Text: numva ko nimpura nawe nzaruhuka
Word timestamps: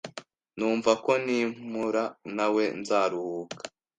numva 0.57 0.91
ko 1.03 1.11
nimpura 1.25 2.03
nawe 2.35 2.63
nzaruhuka 2.79 3.61